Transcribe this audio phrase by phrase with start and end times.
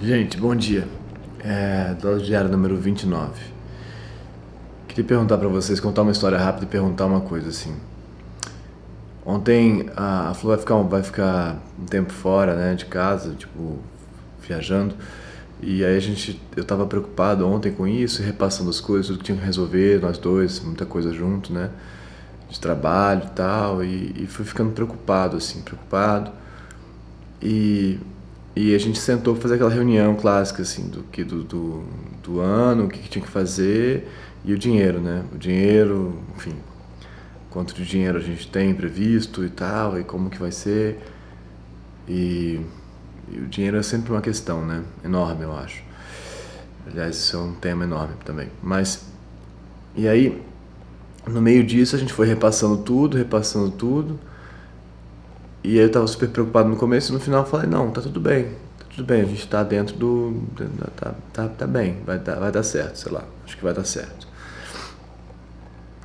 [0.00, 0.86] Gente, bom dia.
[1.42, 3.32] É, dose diária número 29.
[4.86, 7.74] Queria perguntar para vocês, contar uma história rápida e perguntar uma coisa assim.
[9.24, 13.78] Ontem a Flu vai ficar, vai ficar um tempo fora, né, de casa, tipo,
[14.46, 14.94] viajando.
[15.62, 19.24] E aí a gente, eu tava preocupado ontem com isso, repassando as coisas, tudo que
[19.24, 21.70] tinha que resolver, nós dois, muita coisa junto, né,
[22.50, 26.30] de trabalho e tal, e, e fui ficando preocupado, assim, preocupado.
[27.40, 27.98] E
[28.56, 31.84] e a gente sentou para fazer aquela reunião clássica, assim, do que do, do,
[32.22, 34.08] do ano, o que, que, tinha que fazer
[34.42, 35.22] e o dinheiro, né?
[35.34, 36.54] O dinheiro, enfim,
[37.50, 40.98] quanto de dinheiro a gente tem previsto e tal, e como que vai ser.
[42.08, 42.58] E,
[43.30, 44.82] e o dinheiro é sempre uma questão, né?
[45.04, 45.82] Enorme, eu acho.
[46.86, 48.48] Aliás, isso é um tema enorme também.
[48.62, 49.04] Mas,
[49.94, 50.42] e aí,
[51.26, 54.18] no meio disso, a gente foi repassando tudo, repassando tudo.
[55.66, 58.20] E eu tava super preocupado no começo e no final eu falei, não, tá tudo
[58.20, 60.40] bem, tá tudo bem, a gente tá dentro do.
[60.94, 63.82] tá, tá, tá bem, vai dar, vai dar certo, sei lá, acho que vai dar
[63.82, 64.28] certo.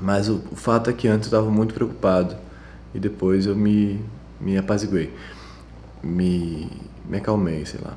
[0.00, 2.34] Mas o, o fato é que antes eu tava muito preocupado
[2.92, 4.04] e depois eu me,
[4.40, 5.14] me apaziguei,
[6.02, 6.68] me,
[7.08, 7.96] me acalmei, sei lá.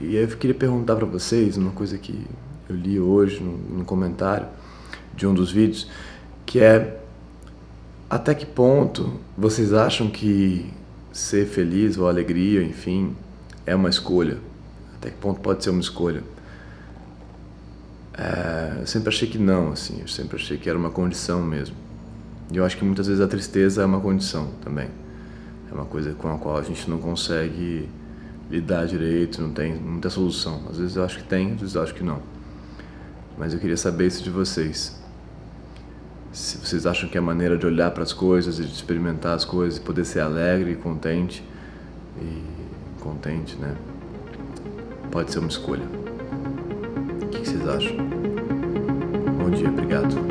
[0.00, 2.26] E aí eu queria perguntar para vocês uma coisa que
[2.68, 4.48] eu li hoje no, no comentário
[5.14, 5.88] de um dos vídeos,
[6.44, 7.00] que é
[8.10, 10.74] até que ponto vocês acham que
[11.16, 13.16] ser feliz ou alegria, enfim,
[13.64, 14.38] é uma escolha.
[14.96, 16.22] Até que ponto pode ser uma escolha?
[18.12, 21.74] É, eu sempre achei que não, assim, eu sempre achei que era uma condição mesmo.
[22.52, 24.88] E eu acho que muitas vezes a tristeza é uma condição também.
[25.70, 27.88] É uma coisa com a qual a gente não consegue
[28.50, 30.62] lidar direito, não tem muita solução.
[30.70, 32.20] Às vezes eu acho que tem, às vezes eu acho que não.
[33.38, 35.00] Mas eu queria saber isso de vocês
[36.36, 39.34] se vocês acham que é a maneira de olhar para as coisas e de experimentar
[39.34, 41.42] as coisas, poder ser alegre e contente
[42.20, 42.42] e
[43.00, 43.74] contente, né?
[45.10, 45.86] Pode ser uma escolha.
[47.22, 47.96] O que vocês acham?
[49.38, 50.25] Bom dia, obrigado.